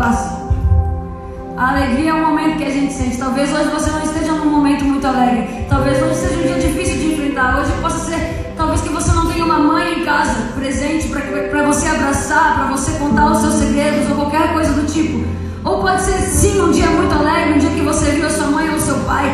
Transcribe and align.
A 0.00 1.70
alegria 1.70 2.10
é 2.10 2.14
um 2.14 2.28
momento 2.28 2.56
que 2.58 2.64
a 2.64 2.70
gente 2.70 2.92
sente. 2.92 3.16
Talvez 3.16 3.52
hoje 3.52 3.68
você 3.68 3.90
não 3.90 4.02
esteja 4.04 4.32
num 4.32 4.48
momento 4.48 4.84
muito 4.84 5.04
alegre. 5.04 5.66
Talvez 5.68 6.00
hoje 6.00 6.14
seja 6.14 6.38
um 6.38 6.42
dia 6.42 6.54
difícil 6.54 6.98
de 6.98 7.14
enfrentar. 7.14 7.58
Hoje 7.58 7.72
possa 7.80 7.98
ser, 8.08 8.54
talvez 8.56 8.80
que 8.80 8.90
você 8.90 9.10
não 9.10 9.26
tenha 9.26 9.44
uma 9.44 9.58
mãe 9.58 10.00
em 10.00 10.04
casa 10.04 10.52
presente 10.54 11.08
para 11.08 11.62
você 11.64 11.88
abraçar, 11.88 12.54
para 12.54 12.76
você 12.76 12.92
contar 12.92 13.32
os 13.32 13.38
seus 13.40 13.54
segredos 13.54 14.08
ou 14.08 14.14
qualquer 14.14 14.52
coisa 14.52 14.72
do 14.72 14.86
tipo. 14.86 15.24
Ou 15.64 15.80
pode 15.80 16.00
ser 16.02 16.18
sim 16.18 16.60
um 16.62 16.70
dia 16.70 16.86
muito 16.90 17.12
alegre, 17.12 17.54
um 17.54 17.58
dia 17.58 17.70
que 17.70 17.80
você 17.80 18.12
viu 18.12 18.26
a 18.26 18.30
sua 18.30 18.46
mãe 18.46 18.70
ou 18.70 18.78
seu 18.78 19.00
pai. 19.00 19.26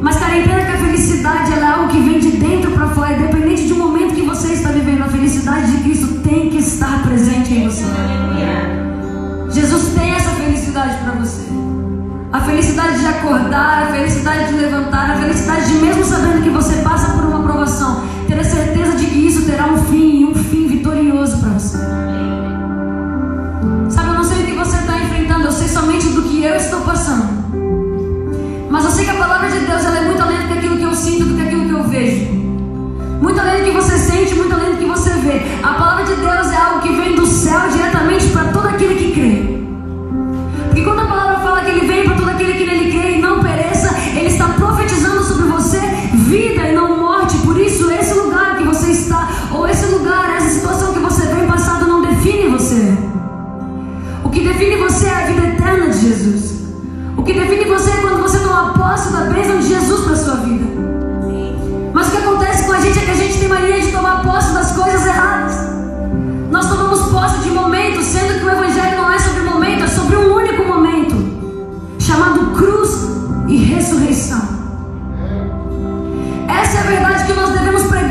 Mas 0.00 0.16
cara, 0.16 0.38
entenda 0.38 0.64
que 0.64 0.72
a 0.72 0.78
felicidade 0.78 1.52
é 1.52 1.62
algo 1.62 1.88
que 1.88 2.00
vem 2.00 2.18
de 2.18 2.30
dentro 2.38 2.70
para 2.70 2.88
fora, 2.88 3.12
independente 3.12 3.64
do 3.64 3.76
momento 3.76 4.14
que 4.14 4.22
você 4.22 4.54
está 4.54 4.70
vivendo. 4.70 5.02
A 5.02 5.08
felicidade 5.08 5.72
de 5.72 5.82
Cristo 5.82 6.22
tem 6.22 6.48
que 6.48 6.56
estar 6.56 7.02
presente 7.02 7.52
em 7.52 7.68
você. 7.68 7.84
Aleluia. 7.84 8.65
Jesus 9.56 9.94
tem 9.94 10.10
essa 10.10 10.32
felicidade 10.32 10.98
para 11.02 11.12
você. 11.12 11.46
A 12.30 12.42
felicidade 12.42 13.00
de 13.00 13.06
acordar, 13.06 13.84
a 13.84 13.86
felicidade 13.86 14.48
de 14.48 14.52
levantar, 14.52 15.12
a 15.12 15.16
felicidade 15.16 15.66
de 15.68 15.78
mesmo 15.78 16.04
sabendo 16.04 16.42
que 16.42 16.50
você 16.50 16.82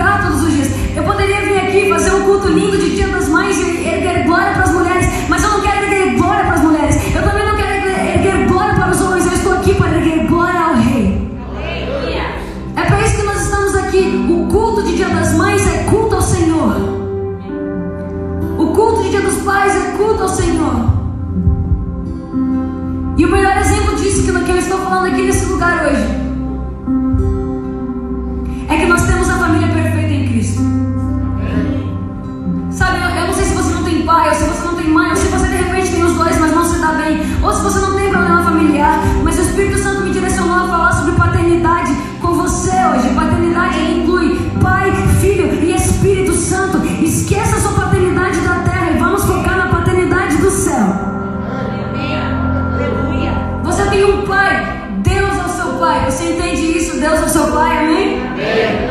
orar 0.05 0.21
todos 0.21 0.43
os 0.43 0.53
dias. 0.53 0.69
Eu 0.95 1.03
poderia 1.03 1.41
vir 1.41 1.57
aqui 1.57 1.89
fazer 1.89 2.11
um 2.11 2.23
culto 2.23 2.47
lindo 2.47 2.77
de 2.77 2.95
Dia 2.95 3.07
das 3.07 3.27
Mães 3.27 3.57
e 3.57 3.87
erguer 3.87 4.23
glória 4.25 4.53
para 4.53 4.63
as 4.63 4.71
mulheres, 4.71 5.07
mas 5.27 5.43
eu 5.43 5.49
não 5.49 5.61
quero 5.61 5.83
erguer 5.83 6.15
glória 6.15 6.45
para 6.45 6.53
as 6.53 6.61
mulheres. 6.61 6.95
Eu 7.15 7.23
também 7.23 7.45
não 7.45 7.55
quero 7.55 7.89
erguer 7.89 8.47
glória 8.47 8.75
para 8.75 8.91
os 8.91 9.01
homens. 9.01 9.25
Eu 9.25 9.33
estou 9.33 9.53
aqui 9.53 9.73
para 9.73 9.97
erguer 9.97 10.27
glória 10.27 10.59
ao 10.59 10.75
Rei. 10.75 11.25
É 12.75 12.81
para 12.81 13.01
isso 13.01 13.15
que 13.15 13.23
nós 13.23 13.41
estamos 13.41 13.75
aqui. 13.75 14.27
O 14.29 14.47
culto 14.47 14.83
de 14.83 14.95
Dia 14.95 15.09
das 15.09 15.33
Mães 15.33 15.67
é 15.67 15.83
culto 15.85 16.15
ao 16.15 16.21
Senhor. 16.21 16.75
O 18.59 18.67
culto 18.67 19.03
de 19.03 19.09
Dia 19.09 19.21
dos 19.21 19.41
Pais 19.43 19.75
é 19.75 19.97
culto 19.97 20.21
ao 20.21 20.29
Senhor. 20.29 20.95
E 23.17 23.25
o 23.25 23.31
melhor 23.31 23.57
exemplo 23.57 23.95
disso 23.95 24.23
que 24.23 24.51
eu 24.51 24.57
estou 24.57 24.77
falando 24.79 25.07
aqui 25.07 25.21
nesse 25.23 25.45
lugar 25.45 25.87
hoje 25.87 26.24
paternidade 41.55 41.95
com 42.21 42.33
você 42.33 42.69
hoje. 42.69 43.15
Paternidade 43.15 43.79
inclui 43.79 44.37
Pai, 44.61 44.91
Filho 45.21 45.53
e 45.63 45.73
Espírito 45.73 46.33
Santo. 46.33 46.85
Esqueça 47.03 47.59
sua 47.59 47.71
paternidade 47.73 48.39
da 48.41 48.55
terra 48.59 48.91
e 48.91 48.97
vamos 48.97 49.23
focar 49.23 49.57
na 49.57 49.67
paternidade 49.67 50.37
do 50.37 50.49
céu. 50.49 50.85
Aleluia. 52.73 53.33
Você 53.63 53.83
tem 53.85 54.05
um 54.05 54.23
Pai, 54.23 54.89
Deus 54.97 55.37
é 55.37 55.45
o 55.45 55.49
seu 55.49 55.67
Pai. 55.79 56.05
Você 56.09 56.33
entende 56.33 56.77
isso? 56.77 56.99
Deus 56.99 57.19
é 57.19 57.25
o 57.25 57.29
seu 57.29 57.51
Pai, 57.51 57.77
amém? 57.77 58.21
Amém. 58.21 58.84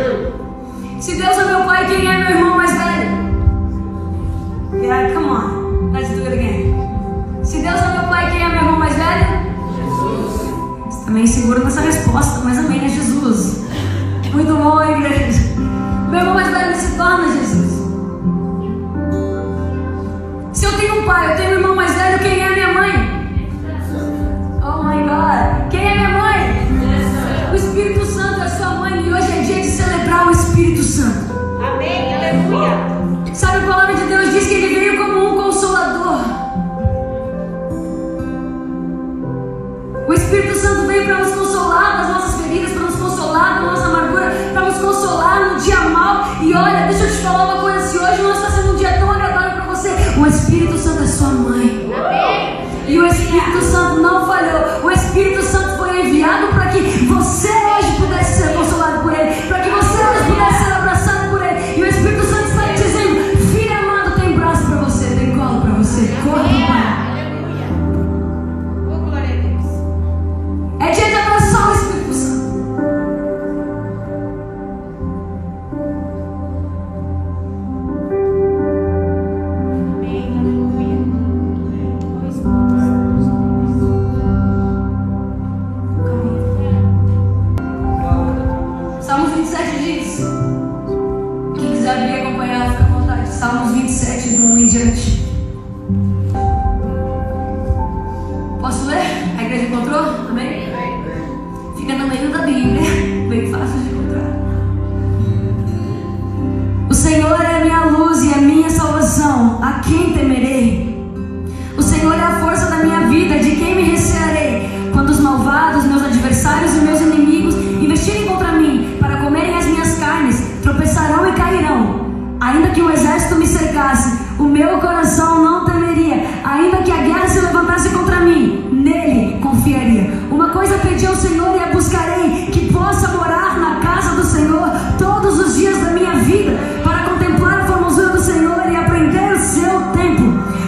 coisa 130.55 130.79
pedi 130.79 131.05
ao 131.05 131.17
Senhor 131.17 131.57
e 131.57 131.59
a 131.59 131.73
buscarei, 131.73 132.47
que 132.47 132.73
possa 132.73 133.09
morar 133.09 133.59
na 133.59 133.81
casa 133.81 134.15
do 134.15 134.25
Senhor 134.25 134.71
todos 134.97 135.41
os 135.41 135.57
dias 135.57 135.77
da 135.79 135.91
minha 135.91 136.15
vida, 136.15 136.57
para 136.85 137.11
contemplar 137.11 137.63
a 137.63 137.67
formosura 137.67 138.11
do 138.11 138.23
Senhor 138.23 138.63
e 138.71 138.77
aprender 138.77 139.33
o 139.33 139.39
seu 139.39 139.81
tempo. 139.93 140.23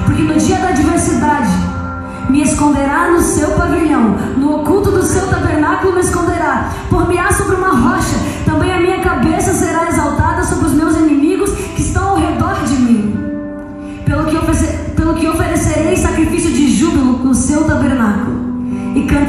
Porque 0.05 0.23
no 0.23 0.35
dia 0.35 0.59
da 0.59 0.71
adversidade 0.71 1.51
me 2.29 2.43
esconderá 2.43 3.13
no 3.13 3.21
seu 3.21 3.51
pavilhão, 3.53 4.17
no 4.37 4.57
oculto 4.57 4.91
do 4.91 5.05
seu 5.05 5.29
tabernáculo 5.29 5.93
me 5.93 6.01
esconderá, 6.01 6.69
por 6.91 7.09
me 7.09 7.17
há 7.17 7.33
sobre 7.33 7.55
uma 7.55 7.71
rocha, 7.71 8.17
também 8.45 8.73
a 8.73 8.81
minha 8.81 9.01
cabeça 9.01 9.53
será 9.53 9.89
exaltada 9.89 10.43
sobre 10.43 10.67
os 10.67 10.73
meus 10.73 10.97
inimigos 10.97 11.53
que 11.77 11.83
estão 11.83 12.09
ao 12.09 12.17
redor 12.17 12.57
de 12.67 12.75
mim. 12.75 13.17
Pelo 14.05 14.25
que, 14.25 14.37
pelo 14.97 15.15
que 15.15 15.29
oferecerei 15.29 15.97
sacrifício 15.97 16.51
de 16.51 16.75
júbilo 16.75 17.19
no 17.25 17.35
seu 17.35 17.65
tabernáculo 17.65 18.16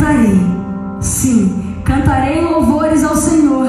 cantarei. 0.07 0.39
Sim, 1.01 1.81
cantarei 1.83 2.41
louvores 2.41 3.03
ao 3.03 3.15
Senhor. 3.15 3.67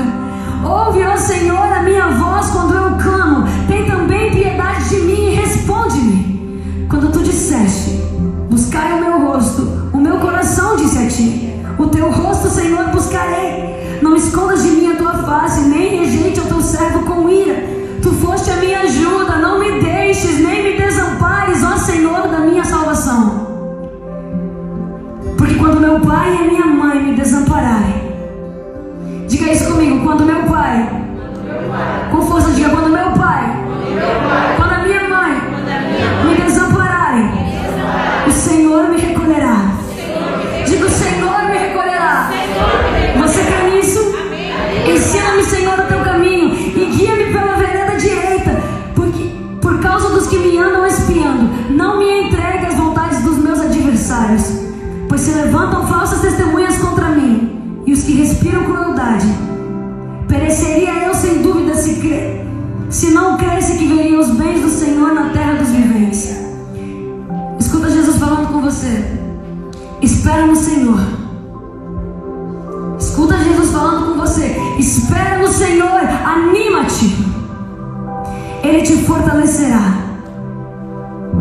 Ouve, 0.65 1.03
ó 1.03 1.17
Senhor, 1.17 1.59
a 1.59 1.83
minha 1.83 2.09
voz 2.11 2.47
quando 2.51 2.75
eu 2.75 2.97
clamo. 2.97 3.45
Tem 3.67 3.87
também 3.87 4.31
piedade 4.31 4.89
de 4.89 5.01
mim 5.01 5.31
e 5.31 5.35
responde-me. 5.35 6.87
Quando 6.89 7.11
tu 7.13 7.23
disseste, 7.23 8.01
buscai 8.49 8.93
o 8.93 9.01
meu 9.01 9.29
rosto, 9.29 9.91
o 9.93 9.99
meu 9.99 10.19
coração 10.19 10.77
disse 10.77 10.99
a 10.99 11.09
ti. 11.09 11.55
O 11.77 11.87
teu 11.87 12.11
rosto, 12.11 12.49
Senhor, 12.49 12.85
buscarei. 12.91 13.99
Não 14.01 14.15
escondas 14.17 14.63
de 14.63 14.71
mim 14.71 14.93
a 14.93 14.97
tua 14.97 15.15
face, 15.15 15.63
nem 15.63 16.01
rejeite 16.01 16.41
o 16.41 16.45
teu 16.45 16.61
servo 16.61 17.01
com 17.05 17.29
ira. 17.29 17.65
Tu 18.01 18.13
foste 18.13 18.51
a 18.51 18.57
minha 18.57 18.81
ajuda, 18.81 19.38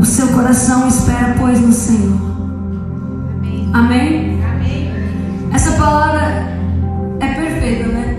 seu 0.08 0.28
coração 0.30 0.88
espera, 0.88 1.36
pois, 1.38 1.60
no 1.60 1.72
Senhor. 1.72 2.18
Amém? 3.74 4.42
Amém? 4.44 4.92
Essa 5.54 5.72
palavra 5.74 6.48
é 7.20 7.28
perfeita, 7.28 7.88
né? 7.90 8.18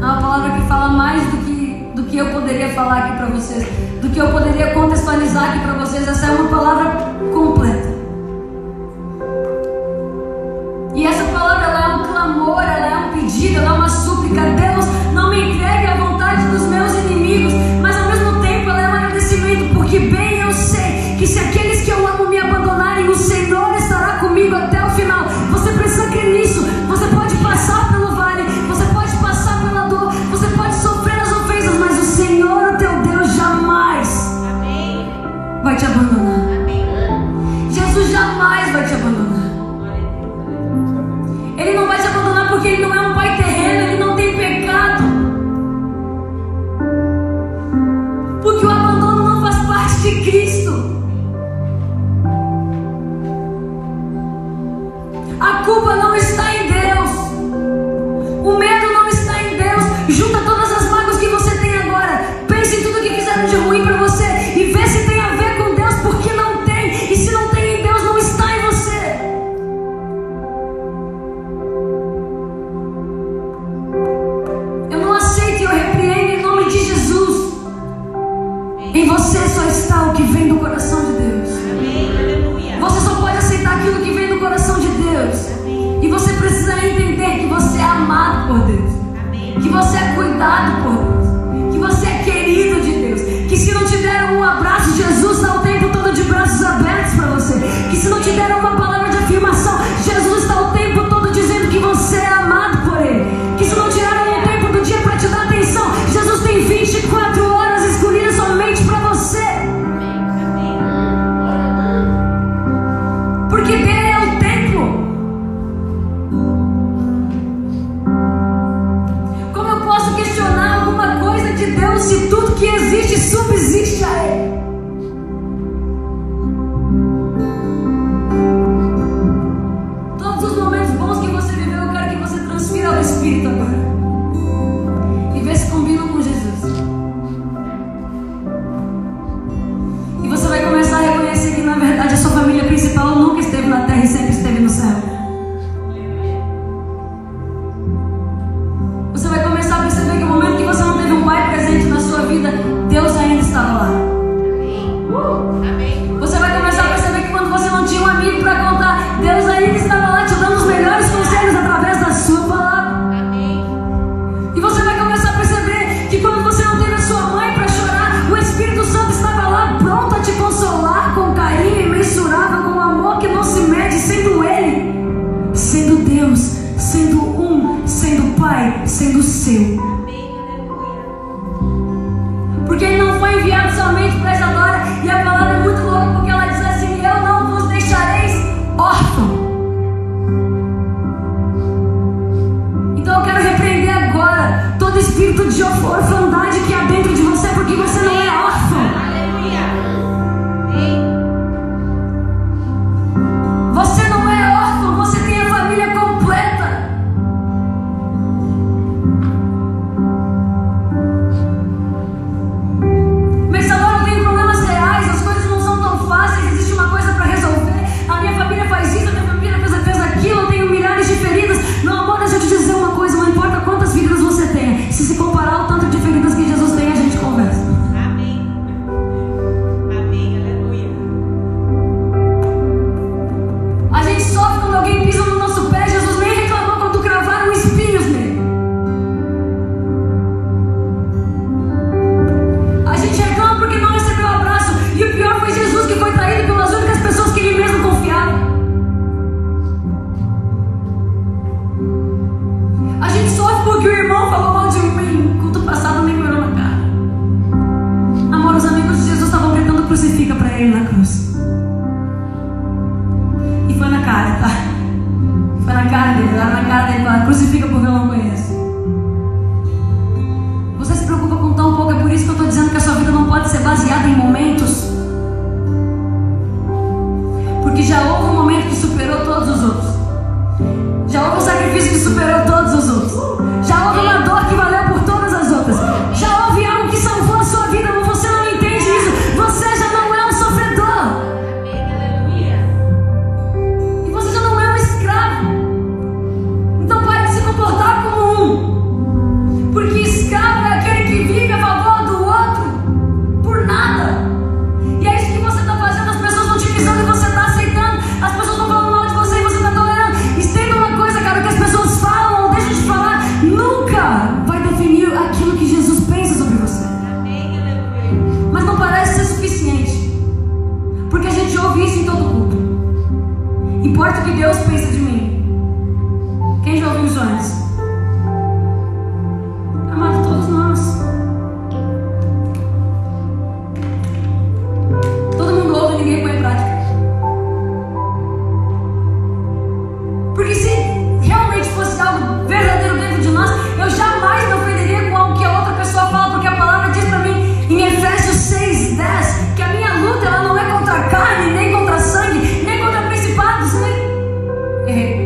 É 0.00 0.04
uma 0.04 0.20
palavra 0.20 0.50
que 0.52 0.66
fala 0.66 0.88
mais 0.88 1.22
do 1.24 1.36
que, 1.44 1.92
do 1.94 2.02
que 2.04 2.16
eu 2.16 2.30
poderia 2.30 2.70
falar 2.70 2.98
aqui 2.98 3.16
para 3.18 3.26
vocês, 3.26 3.68
do 4.00 4.08
que 4.08 4.18
eu 4.18 4.30
poderia 4.30 4.72
contextualizar 4.72 5.50
aqui 5.50 5.60
para 5.60 5.74
vocês. 5.74 6.08
Essa 6.08 6.26
é 6.26 6.30
uma 6.30 6.48
palavra 6.48 6.90
completa. 7.32 7.90
E 10.94 11.06
essa 11.06 11.24
palavra 11.24 11.66
ela 11.66 11.84
é 11.84 11.96
um 11.96 12.04
clamor, 12.04 12.62
ela 12.62 12.86
é 12.86 12.96
um 12.96 13.12
pedido, 13.12 13.58
ela 13.58 13.74
é 13.74 13.78
uma 13.78 13.88
súplica. 13.88 14.40
Deus 14.40 14.69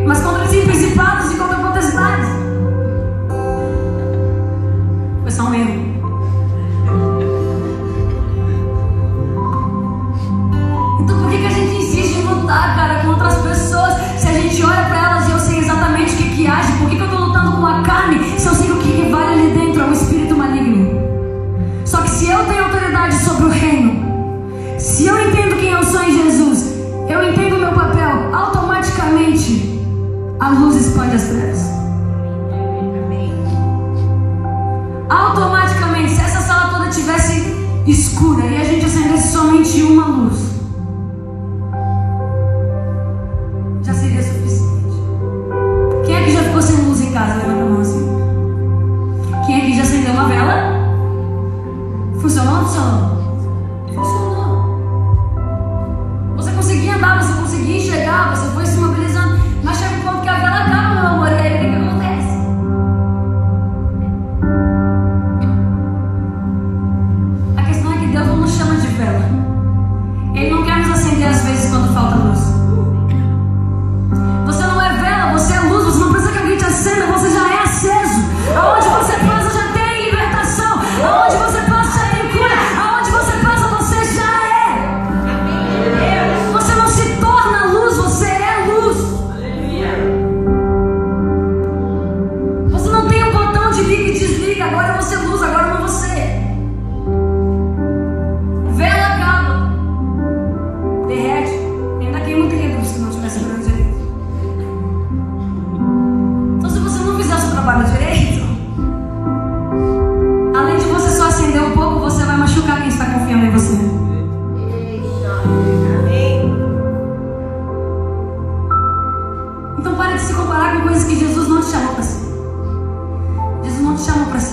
más 0.05 0.24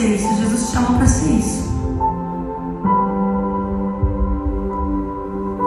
ser 0.02 0.16
isso. 0.16 0.36
Jesus 0.38 0.68
te 0.68 0.72
chamou 0.74 0.98
para 0.98 1.06
ser 1.06 1.32
isso. 1.32 1.72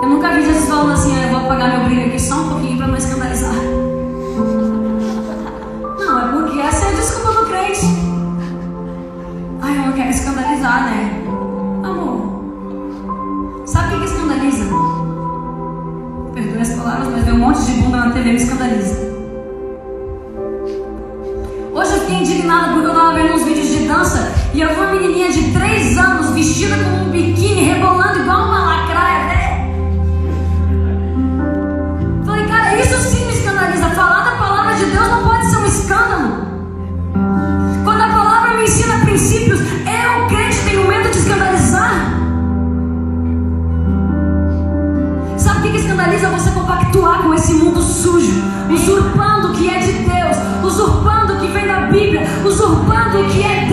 Eu 0.02 0.08
nunca 0.08 0.34
vi 0.34 0.44
Jesus 0.44 0.66
falando 0.66 0.92
assim: 0.92 1.16
ah, 1.16 1.22
eu 1.22 1.28
vou 1.30 1.38
apagar 1.38 1.78
meu 1.78 1.84
brilho 1.84 2.06
aqui 2.06 2.20
só 2.20 2.34
um 2.36 2.48
pouquinho 2.50 2.76
para 2.76 2.88
não 2.88 2.96
escandalizar. 2.96 3.54
usurpando 52.74 53.20
o 53.20 53.30
que 53.30 53.42
é 53.42 53.63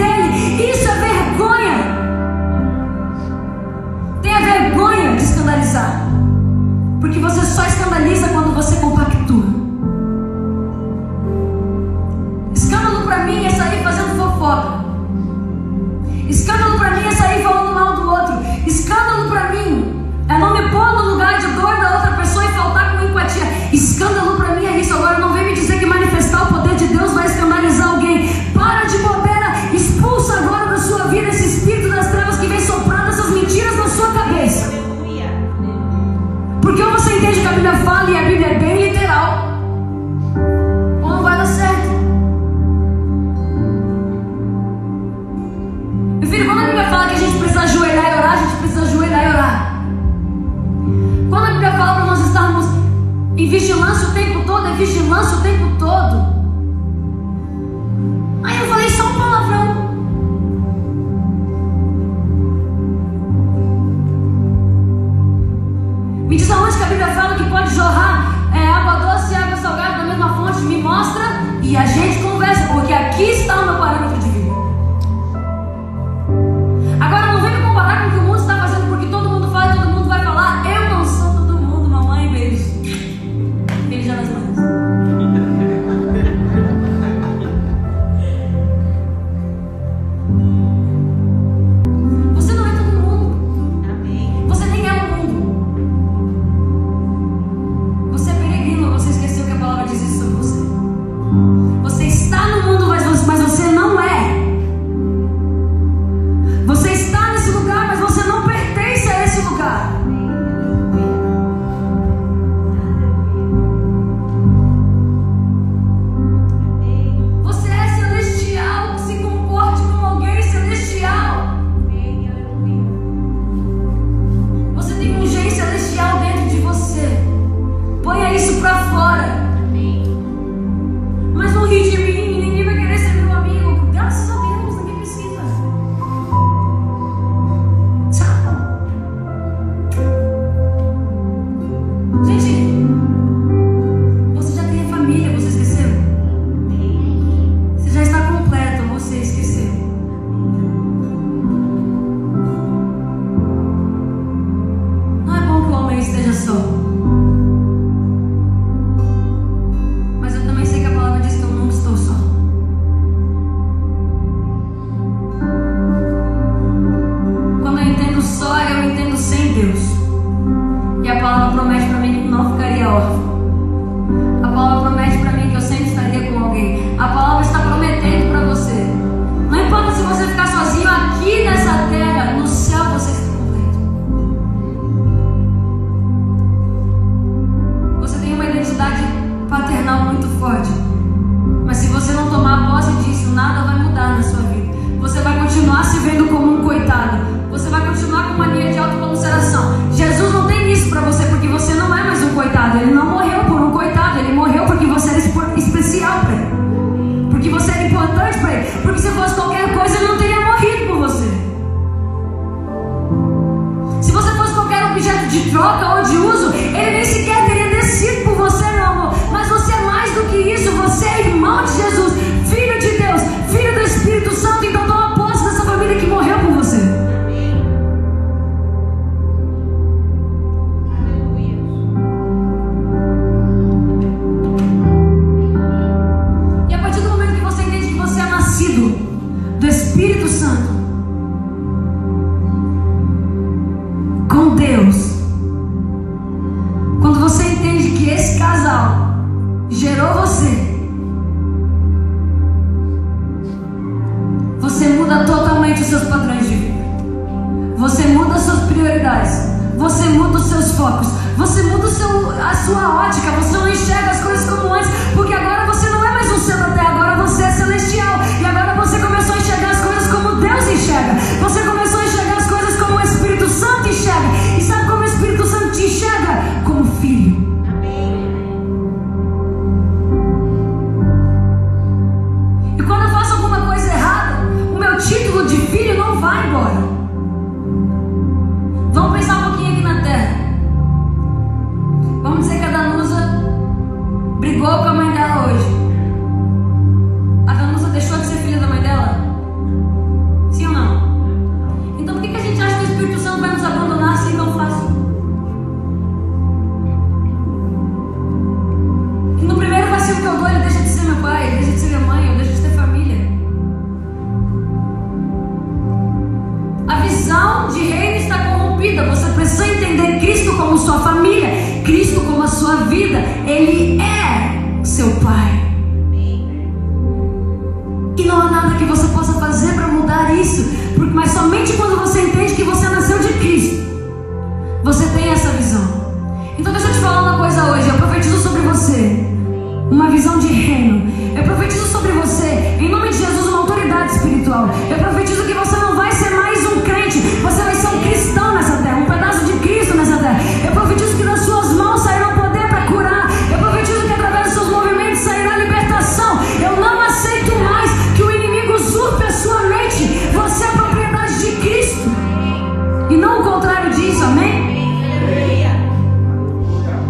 disso, 363.91 364.23
amém? 364.23 364.71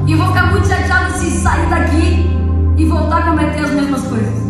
E 0.07 0.11
eu 0.11 0.17
vou 0.17 0.27
ficar 0.27 0.51
muito 0.51 0.67
chateado 0.67 1.13
se 1.13 1.31
sair 1.31 1.69
daqui 1.69 2.29
e 2.77 2.85
voltar 2.85 3.19
a 3.19 3.21
cometer 3.23 3.63
as 3.63 3.71
mesmas 3.71 4.01
coisas. 4.07 4.41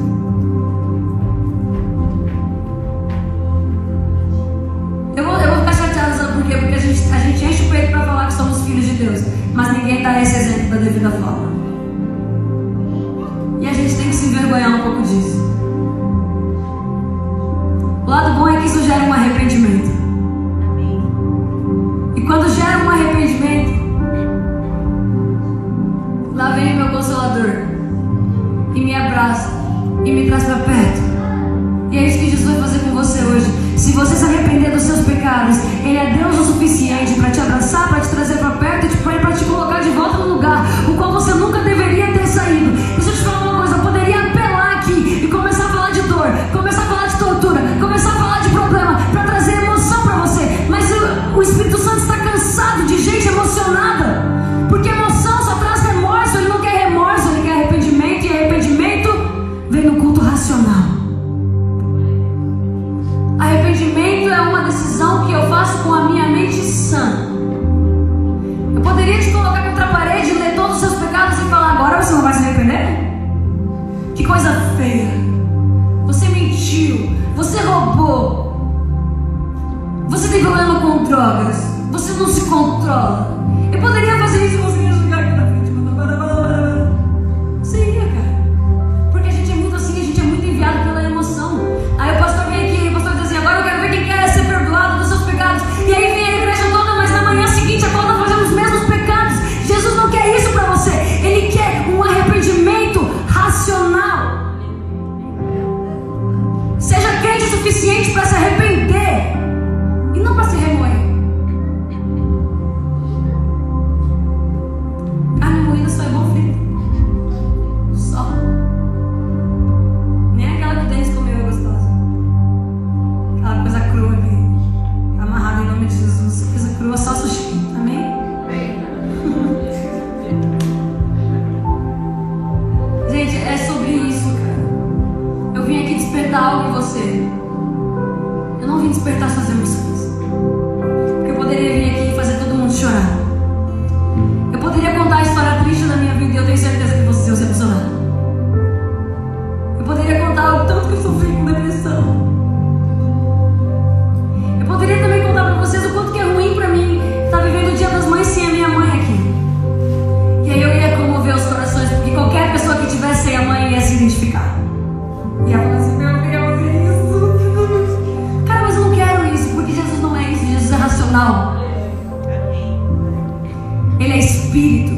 Espírito. 174.61 174.93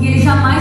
E 0.00 0.06
Ele 0.06 0.18
jamais 0.20 0.53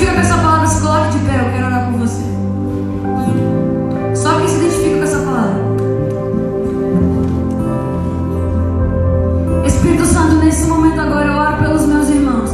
identifica 0.00 0.12
com 0.14 0.20
essa 0.20 0.36
palavra, 0.36 0.66
se 0.66 0.80
coloque 0.80 1.10
de 1.10 1.18
pé, 1.26 1.40
eu 1.40 1.52
quero 1.52 1.66
orar 1.66 1.90
por 1.90 1.98
você. 2.00 2.22
Só 4.14 4.38
quem 4.38 4.48
se 4.48 4.56
identifica 4.56 4.96
com 4.96 5.02
essa 5.02 5.18
palavra. 5.18 5.60
Espírito 9.66 10.06
Santo, 10.06 10.36
nesse 10.36 10.66
momento 10.66 11.00
agora, 11.00 11.26
eu 11.26 11.34
oro 11.34 11.56
pelos 11.58 11.86
meus 11.86 12.08
irmãos. 12.08 12.50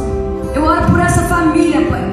Eu 0.53 0.63
oro 0.63 0.87
por 0.87 0.99
essa 0.99 1.21
família, 1.23 1.85
Pai. 1.89 2.06